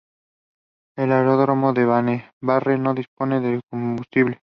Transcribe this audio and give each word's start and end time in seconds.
El 0.97 1.11
aeródromo 1.11 1.73
de 1.73 1.85
Benabarre 1.85 2.79
no 2.79 2.95
dispone 2.95 3.39
de 3.39 3.61
combustible. 3.69 4.39